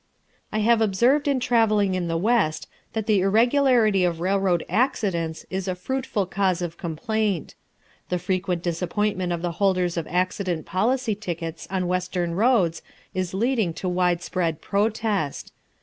I 0.51 0.61
have 0.61 0.81
observed 0.81 1.27
in 1.27 1.39
travelling 1.39 1.93
in 1.93 2.07
the 2.07 2.17
West 2.17 2.67
that 2.93 3.05
the 3.05 3.19
irregularity 3.19 4.03
of 4.03 4.19
railroad 4.19 4.65
accidents 4.67 5.45
is 5.51 5.67
a 5.67 5.75
fruitful 5.75 6.25
cause 6.25 6.63
of 6.63 6.75
complaint. 6.75 7.53
The 8.09 8.17
frequent 8.17 8.63
disappointment 8.63 9.31
of 9.31 9.43
the 9.43 9.51
holders 9.61 9.97
of 9.97 10.07
accident 10.09 10.65
policy 10.65 11.13
tickets 11.13 11.67
on 11.69 11.85
western 11.85 12.33
roads 12.33 12.81
is 13.13 13.35
leading 13.35 13.75
to 13.75 13.87
widespread 13.87 14.59
protest. 14.59 15.53